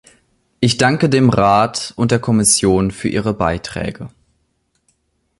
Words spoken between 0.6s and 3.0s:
danke dem Rat und der Kommission